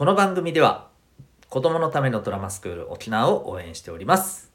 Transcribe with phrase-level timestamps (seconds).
[0.00, 0.88] この番組では
[1.50, 4.50] 子供のためのドラマスクール沖縄を応援しております。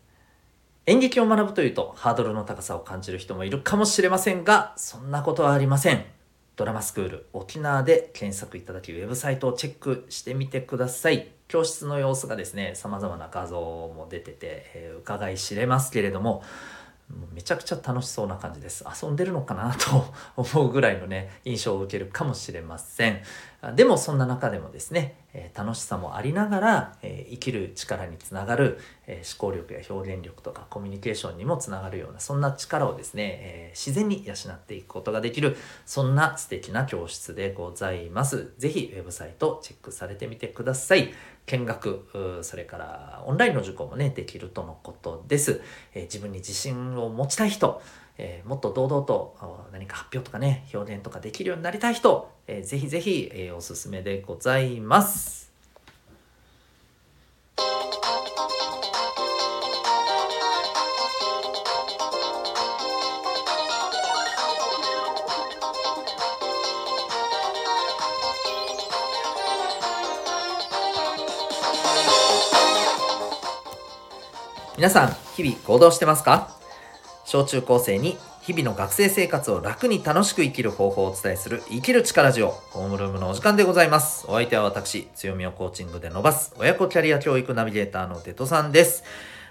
[0.88, 6.04] 演劇を学ぶというとハードルの高さを感じる人もいるかもしれませんがそんなことはありません。
[6.56, 11.30] ドラマスクール沖縄で検索いただきウェブサイトをチェックしてみてください。
[11.48, 16.42] 教室の様子がですね様々な画像も出てて、えー伺い知れますけれども
[17.34, 18.84] めちゃくちゃ楽しそうな感じです。
[19.02, 23.22] 遊んでるのかなと 思うぐらいのね印象を受けるかもしれません。
[23.76, 38.54] でもそんな中でもですね、え楽しさもありながら、え生きる力につながる、え思考力や表現力とかコミュニケーションにもつながるようなそんな力をですね、え自然に養っていくことができるそんな素敵な教室でございます。
[38.60, 41.12] ぜひウェブサイトチェックされてみてください。
[41.46, 45.62] 見学それからオンラインの受講もねできるとのことです、
[45.94, 47.82] えー自分に自信を持ちたい人
[48.18, 49.36] えーもっと堂々と
[49.72, 55.45] 何か発表とかね表現とかできるようになりたい人、えーぜひぜひ、えーおすすめでございます。
[74.78, 76.50] 皆さん日々行動してますか？
[77.24, 84.26] 小中高生に日々の学生生活を楽に楽しく生きる方法をお伝えする生きる力ジオホームルームのお時間でございます。
[84.28, 89.06] お相手は私強みをコーチングで伸ばす親子キャリア教育ナビゲーターのテトさんです。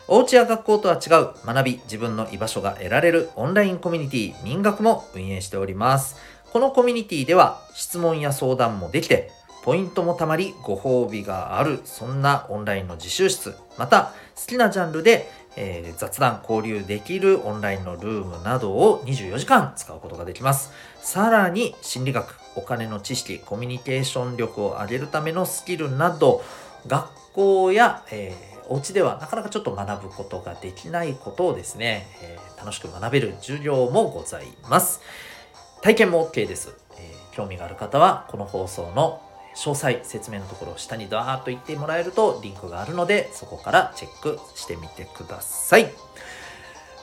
[0.08, 6.16] お家や学校とは違う学び自分の居場所が得られるオンラインコミュニティ民学も運営しております。
[6.52, 9.30] このコミュニティでは質問や相談もできて
[9.64, 20.72] ポイントもたまりご褒美があるそんなオンラインの自習室また好きなジャンルで、えー雑談交流できるオンラインのルームなどを24時間使うことができます。
[21.00, 26.42] さらに心理学お金の知識コミュニケーション力を上げるためのスキルなど
[26.86, 35.02] 学校や、えーお家ではなかなかちょっと学ぶことができないことをですね、えー楽しく学べる授業もございます。
[35.82, 39.20] 体験も OK です、えー興味がある方はこの放送の
[39.56, 45.90] 詳細説明のところを下にダーッと言ってもらえるとリンクがあるのでそこからチェックしてみてください。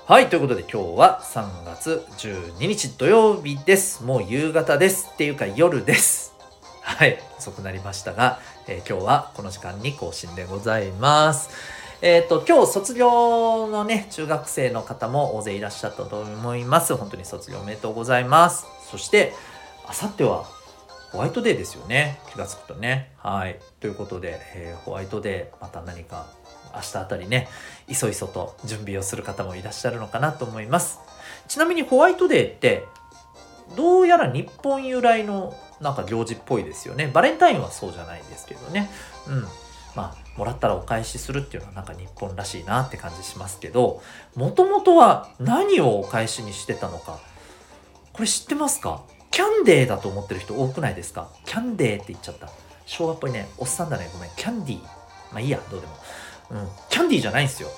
[0.06, 4.04] はいということで今日は3月12日土曜日です。
[4.04, 6.34] もう夕方ですっていうか夜です。
[6.82, 11.50] はい遅くなりましたが、えー今日はこの時間に更新でございます。
[12.02, 16.96] えっ、と今日卒業のね中学生の方も大勢いらっしゃったと思います。
[16.98, 18.66] 本当に卒業おめでとうございます。
[18.90, 19.34] そして
[19.86, 20.46] あさっては
[21.12, 22.20] ホワイトデーですよね。
[22.32, 23.12] 気がつくとね。
[23.18, 23.60] はい。
[23.80, 26.28] ということで、えーホワイトデーまた何か
[26.74, 27.50] 明日あたりね
[27.90, 31.00] いそいそと準備をする方もいらっしゃるのかなと思います。
[31.48, 32.86] ちなみにホワイトデーって
[33.76, 37.08] どうやら日本由来のなんか行事っぽいですよね。
[37.08, 38.90] バレンタインはそうじゃないですけどね。
[39.28, 39.46] うん。
[39.94, 44.02] まあもらったらお返しするっていうのはなんか日本らしいなって感じしますけど
[44.36, 47.20] もともとは何をお返しにしてたのか
[48.14, 49.02] これ知ってますか？
[49.32, 51.30] キャンデーだと思ってる人多くないですか？
[51.46, 52.50] キャンデーって言っちゃった。
[52.86, 54.10] 昭和っぽいねおっさんだね。
[54.14, 54.30] ごめん。
[54.36, 54.84] キャンディー。
[55.32, 55.60] まあいいや。
[55.72, 55.94] どうでも。
[56.52, 56.70] うん。
[56.90, 57.70] キャンディーじゃないんですよ。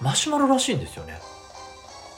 [0.00, 1.18] マシュマロらしいんですよね。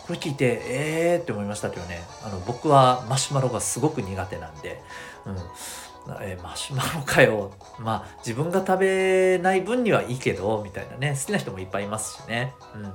[0.07, 2.03] これ聞いてえーって思いましたけどね。
[2.25, 4.81] あの僕はマシュマロがすごく苦手なんで、
[5.27, 5.37] うん。
[6.21, 7.53] えーマシュマロかよ。
[7.79, 11.17] まあ自分が食べない分にはいいけどみたいなね。
[11.19, 12.93] 好きな人もいっぱいいますしね、うん、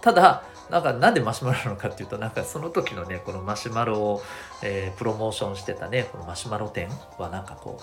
[0.00, 4.22] ただなんかなんでマシュマロなのかっていうとなんかその時のねこのマシュマロを、
[4.62, 6.88] えープロモーションしてたねこのマシュマロ店
[7.18, 7.82] はなんかこう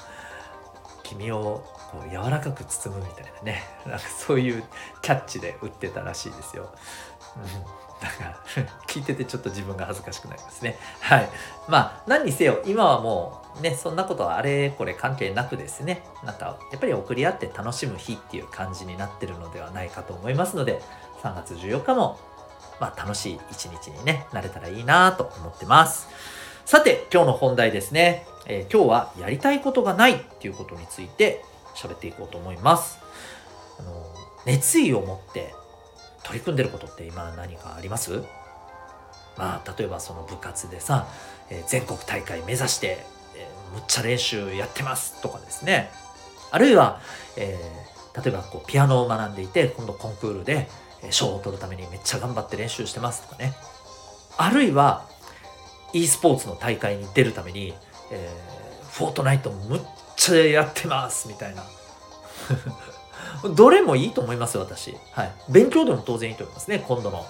[1.04, 4.64] 君をこう柔らかく包むみたいなねなんかそういう
[5.02, 6.74] キャッチで売ってたらしいですよ。
[7.36, 10.78] うんだから聞いててちょっと自分が恥ずかしくなりますね。
[11.02, 11.30] はい。
[11.68, 20.82] まあ何にせよ今はもうねそんなことはあれこれ関係なくですねなんかやっぱり送り合って楽しむ日っていう感じになってるのではないかと思いますので
[21.24, 22.20] 3月14日も
[22.80, 26.08] まあ楽しい一日にねなれたらいいなと思ってます。
[26.66, 31.42] さて今日の本題ですね、えー今日はやりたいことがないっていうことについて
[31.76, 33.00] 喋っていこうと思います。
[33.80, 34.06] あの
[34.46, 35.56] 熱意を持って
[36.24, 38.22] 取り組んでることって今何かあります？
[39.38, 41.08] まあ例えばその部活でさ、
[41.50, 43.06] えー全国大会目指して、
[43.74, 45.92] むっちゃ練習やってますとかですね。
[46.52, 47.02] あるいは、
[47.36, 47.88] えー
[48.24, 50.68] 例えばこうピアノを学んでいて今度コンクールで
[51.12, 53.54] 賞を取るためにめっちゃ頑張って練習してますとかね。
[54.38, 55.06] あるいは
[55.94, 57.76] e スポーツの大会に出るために、
[58.12, 58.58] えー
[58.98, 59.82] フォートナイトむっ
[60.16, 61.64] ちゃやってますみたいな。
[63.56, 67.26] どれもいいと思います私、はい、勉強でも当然いいと思いますね今度の、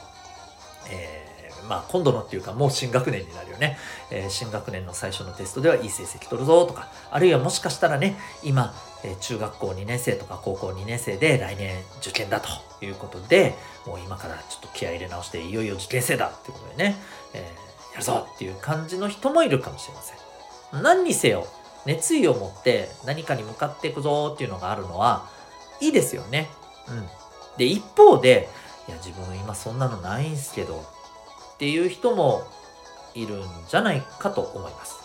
[0.90, 1.26] え
[1.68, 3.78] まあ今度のっていうかもう新学年になるよね、
[4.12, 8.74] えー、新学年の最初のテストではいい成績取るぞとかあるいはもしかしたらね今、
[9.04, 12.48] えー、中学校2年生とか高校2年生で来年受験だと
[12.86, 13.56] いうことで
[13.86, 16.96] もう今からちょっと気合い入れ直していよいよ受験生だっていうことでね、
[17.34, 20.18] えー、やるぞっていう感じの人もいるかもしれません。
[20.84, 21.48] 何にせよ
[21.86, 25.30] 熱意を持って何かに向かっていくぞっていうのがあるのは
[25.80, 26.50] いいですよね。
[26.90, 27.08] うん。
[27.58, 28.50] で一方で
[28.88, 30.86] いや自分今そんなのないんすけど
[31.58, 32.44] っていう人も
[33.16, 34.96] いるんじゃないかと思います。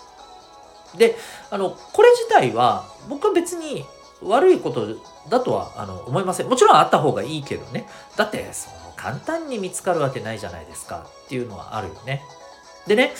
[0.97, 1.17] で、
[1.51, 3.87] あの、これ自体は僕は別に
[4.23, 4.87] 悪いこと
[5.31, 6.49] だとはあの思いません。
[6.49, 7.89] もちろんあった方がいいけどね。
[8.17, 12.23] だってその簡単に見つかるわけないじゃないですかっていうのはあるよね。
[12.87, 13.13] でね、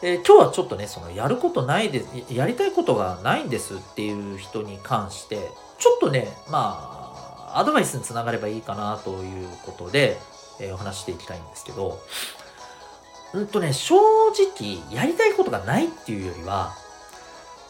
[0.00, 10.18] えー、今日はちょっとね、そのやることないですやりたいことがないんですっていう人に関して、ちょっとね、まあ、アドバイスにつながればいいかなということで、
[10.60, 11.98] えー、お話していきたいんですけど、
[13.34, 16.74] うんとね、正直、やりたいことがないっていうよりは、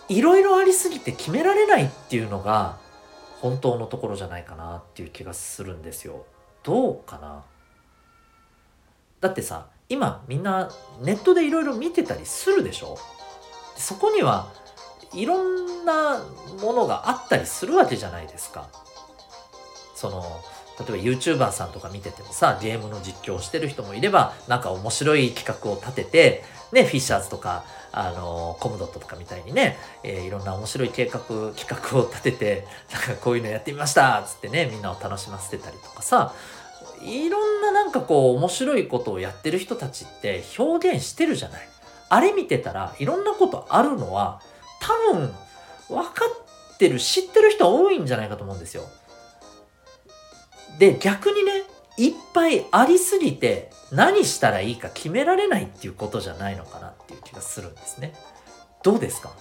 [0.09, 2.79] いろいろありすぎて決められないっていうのが、
[3.41, 6.25] 本当のところじゃないかなっていう気がするんですよ。
[6.63, 7.45] どうかな？
[9.21, 10.71] だってさ、今みんな
[11.03, 12.97] ネットでいろいろ見てたりするでしょ？
[13.77, 14.51] そこには
[15.13, 16.25] いろんな
[16.61, 18.69] ものがあったりするわけじゃないですか。
[19.95, 20.25] その、
[20.79, 31.21] 例えば YouTuber さんとか見ててもさ、ゲームの実況をしてる人もいれば、なんか面白い企画を立てて、ね、フィッシャーズとか、あの、コムドットとかみたいにね、えー、いろんな面白い計画、
[31.57, 36.35] 企画を立てて、なんかこういうのやってみましたつってね、みんなを楽しませてたりとかさ、
[37.03, 41.69] いろんななんかこう面白いことをやってる人たちって表現してるじゃない。
[42.09, 44.41] あれ見てたらいろんなことあるのは
[44.81, 45.35] 多分
[45.89, 46.25] 分か
[46.75, 48.83] ってる、知ってる人多いんじゃないかと思うんですよ。
[50.79, 51.65] で、逆にね、
[51.97, 58.15] いっぱいありすぎて何したらいいか決められないっていうことじゃないのかなっていう気がするんですね。
[58.85, 59.33] どうですか？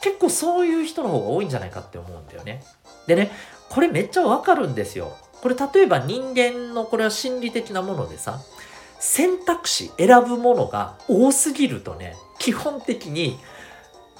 [0.00, 2.62] 結構そういう人の方が多いんじゃないかって思うんだよね。
[3.06, 3.30] でね、
[3.68, 5.14] これめっちゃわかるんですよ。
[5.42, 8.40] これ例えば人間のこれは心理的なものでさ、
[8.98, 13.38] 選択肢選ぶものが多すぎるとね、基本的に、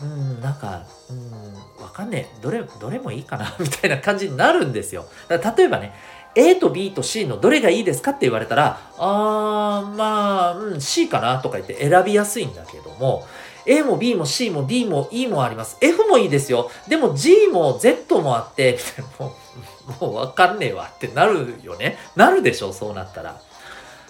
[0.03, 2.43] うん、なんか、うん、わかんねえ。
[2.43, 5.05] どれ、どれもいいかな みたいな感じになるんですよ。
[5.29, 5.95] 例えばね、
[6.35, 13.27] A と B と C のどれがいいですかって言われたら、あー、まあ、うん、C かなとか言って選びやすいんだけども、
[13.67, 15.77] A も B も C も D も E もあります。
[15.81, 16.71] F もいいですよ。
[16.89, 19.37] でも G も Z もあって、みたいな、も
[20.01, 21.99] う、もうわかんねえわってなるよね。
[22.17, 23.41] なるでしょ、そうなったら。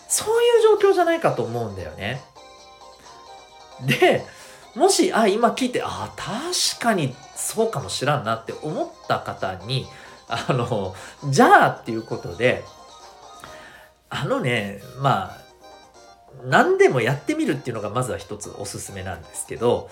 [0.09, 2.21] そういう状況じゃないかと思うんだよね。
[3.87, 4.25] で、
[4.75, 9.87] もし、あ、今聞いて、あ、確かにそうかもしらんなって思った方に、
[10.29, 10.95] あの、
[11.29, 12.65] じゃあっていうことで、
[14.09, 15.41] あのね、まあ、
[16.45, 19.91] 何でもやってみるっていうのがまずは一つおすすめなんですけど、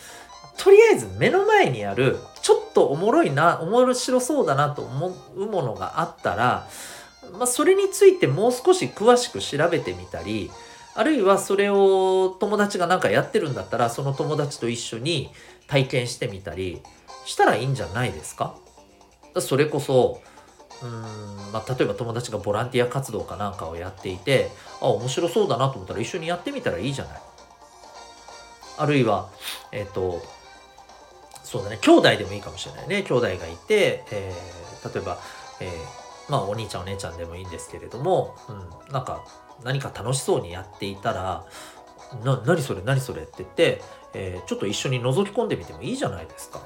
[0.57, 6.69] とりあえず目の前にある、ちょっとおもろいな、面白そうだなと思うものがあったら、
[7.33, 10.51] まあ、それについてもう少し詳しく調べてみたり、
[10.99, 15.31] あるいはそれを友達がなんかやってるんだったら、その友達と一緒に
[15.69, 16.83] 体験してみたり
[17.25, 18.57] したらいいんじゃないですか？
[19.41, 20.21] それこそ、
[20.83, 20.91] うん、
[21.53, 24.51] まあ、例えば友達がボランティア活動かなんかをやっていて、
[24.81, 27.21] あ、面白そうだなと思ったら一緒にやってみたらいいじゃない。
[28.79, 29.31] あるいは、
[29.71, 30.21] えっ、ー、と、
[31.45, 33.03] そうだね、兄弟でもいいかもしれないね。
[33.05, 35.19] 兄弟がいて、えー、例えば、
[35.61, 39.25] えー、まあお兄ちゃんお姉ちゃんでもいいんですけれども、うん、なんか
[39.65, 41.45] 何か楽しそうにやっていたら、
[42.25, 43.83] な、何それ何それって言って、
[44.15, 46.61] えー、ちょっと一緒に覗き込んでみてもいいじゃないですか。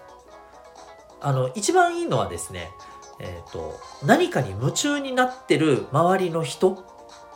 [1.21, 2.71] あの、一番いいのはですね、
[3.19, 6.85] え、ー、と、何かに夢中になってる周りの人、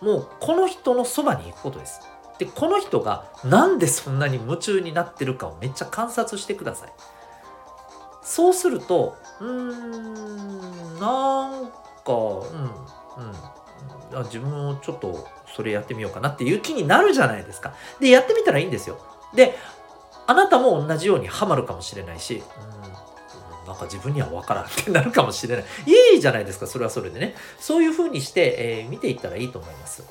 [0.02, 2.00] もうこの人のそばに行くことです。
[2.38, 6.92] で、この人がなんでそんなに夢中になってるかをめっちゃ観察してください。
[8.22, 12.16] そうすると、うーん、なんか、う
[13.22, 17.74] ん、うん、自分もちょっとそれやってみようかなっていう気になるじゃないですか。
[17.98, 18.98] で、やってみたらいいんですよ。
[19.34, 19.56] で、
[20.26, 22.42] あなたも同じようにハマるかもしれないし、
[22.80, 22.86] うん
[23.66, 25.64] なんか自分には分からんってなるかもしれない。
[26.14, 27.34] いいじゃないですか、それはそれでね。
[27.58, 30.04] そういう風にして、えー、見ていったらいいと思います。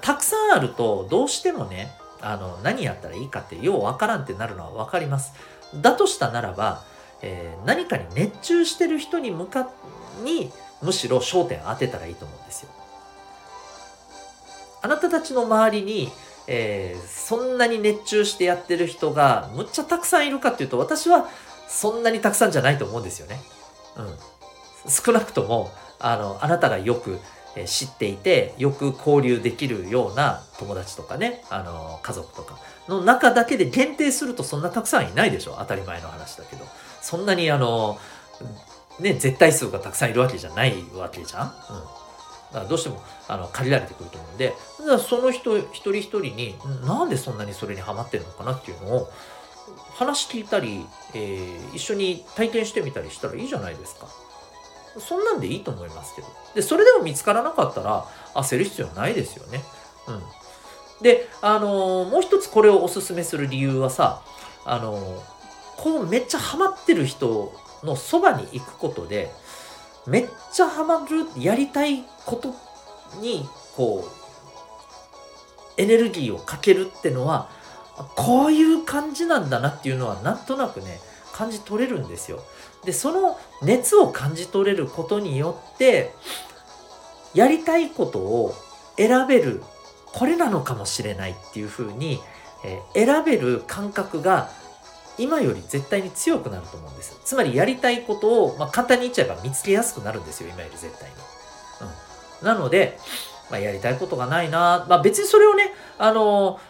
[0.00, 5.32] たくさんあると、どうしてもね、あの、何やったらいいかってよう分からんってなるのは分かります。
[5.74, 6.84] だとしたならば、
[7.22, 9.68] えー、何かに熱中してる人に向か
[10.22, 10.52] に、
[10.82, 12.70] むしろ焦点当てたらいいと思うんですよ。
[14.86, 16.10] あなたたちの周りに、
[16.46, 21.28] えー、そんなに熱中してやってる人がむっちゃたくさんいるかっていうと私は
[21.66, 23.40] そんなにたくさんじゃないと思うんですよね。
[23.96, 24.14] うん。
[24.88, 27.18] 少なくとも、あの、あなたがよく、
[27.64, 36.66] 知っていてよく交流できるような友達とかね、あの家族とかの中だけで限定するとそんなたくさんいないでしょ当たり前の話だけど
[37.00, 37.98] そんなにあの
[39.00, 41.52] ね絶対数がたくさんいるわけじゃないわけじゃん、うん、
[42.52, 44.54] だからどうしてもあの借りられてくると思うんで
[44.98, 49.10] その人一人一人になんでそんなにそれにハマってるのかなっていうのを
[49.94, 50.84] 話聞いたり、
[51.14, 54.06] えー一緒に体験してみたりしたらいいじゃないですか。
[54.98, 56.28] そんなんでいいと思いますけど。
[56.54, 59.62] で、それでも見つからなかったら焦る必要ないですよね。
[60.06, 60.22] うん。
[61.02, 64.22] で、あのーもう一つこれをおすすめする理由はさ、
[64.64, 65.20] あのー
[65.78, 69.30] こうめっちゃハマってる人のそばに行くことで、
[70.06, 72.54] めっちゃハマる、やりたいこと
[73.20, 77.48] に、こう、エネルギーをかけるってのは、
[78.14, 81.00] こういう感じなんだなっていうのはなんとなくね
[81.32, 82.42] 感じ取れるんですよ。
[82.84, 86.14] でその熱を感じ取れることによって
[87.34, 88.54] やりたいことを
[88.96, 89.62] 選べる
[90.12, 92.20] これなのかもしれないっていうふうに、
[92.64, 94.50] えー選べる感覚が
[95.18, 97.18] 今より絶対に強くなると思うんです。
[97.24, 101.16] つまりやりたいことを、まあ、簡単に言っちゃえば見つけやすくなるんですよ今より絶対に。
[102.40, 102.98] うん、なので、
[103.50, 106.60] まあ、やりたいことがないな、まあ、別にそれをねあの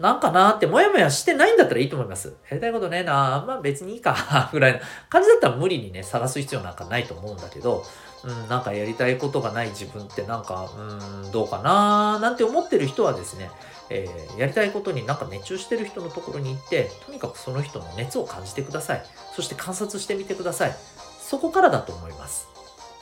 [0.00, 2.34] なんかなってもやもやしてないんだったらいいと思います。
[2.48, 7.84] やりたいことねえなまあ別にいいかぐらいの感じだったら無理にね探す必要なんかないと思うんだけど、
[8.24, 13.50] うん、なんかやりたいことがない自分ってなんか、うん、どうかななんて思ってる人はですね、
[13.90, 19.02] えーやりたいことになんか熱中してる人のところに行って、とにかくその人の熱を感じてください。
[19.34, 20.76] そして観察してみてください。
[21.20, 22.48] そこからだと思います。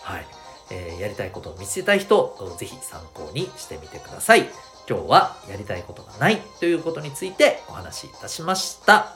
[0.02, 0.26] はい。
[0.70, 4.48] えーやりたいことを見つけたい人、ぜひ参考にしてみてください。
[4.88, 9.14] 今日はやりたいことがないということについてお話しいたしました。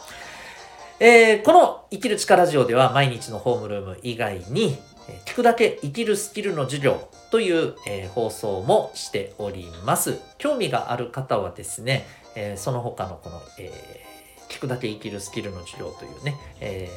[1.00, 4.78] えーこの生きる力ラジオでは毎日のホームルーム以外に、
[5.26, 10.20] 聞くだけ生きるスキルの授業という、えー放送もしております。
[10.38, 14.14] 興味がある方はですね、えーその他のこの、えー
[14.49, 16.88] 聞くだけ生きるスキルの授業というね、え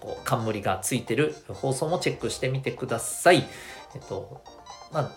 [0.00, 3.44] こう冠がついてる放送もチェックしてみてください。
[3.94, 4.42] えっと、
[4.92, 5.10] ま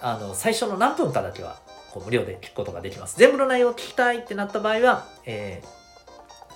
[0.00, 1.60] あ、あの、最初の何分かだけは
[1.92, 3.16] こう無料で聞くことができます。
[3.18, 5.79] 全部の内容を聞きたいってなった場合は、えー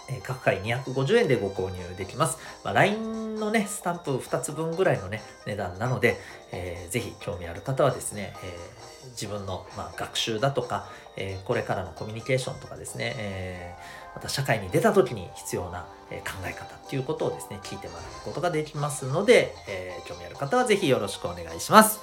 [0.09, 2.39] え各回250円でご購入できます。
[2.63, 6.19] まあ、LINE のね、スタンプ2つ分ぐらいのね、値段なので、
[6.53, 22.01] えーぜひ興味ある方はですね、えー自分の、まあ、学習だとか、えーこれからのコミュニケーションとかですね、えーまた社会に出た時に必要な、え考え方っていうことをですね、聞いてもらうことができますので、え興味ある方はぜひよろしくお願いします。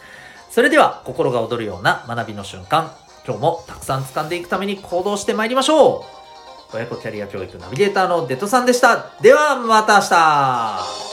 [0.50, 2.94] それでは、心が躍るような学びの瞬間、
[3.26, 6.21] 今日もたくさん掴んでいくために行動してまいりましょう
[6.74, 9.12] 親子キャリア教育ナビゲーターのデトさんでした。
[9.22, 11.11] ではまた明日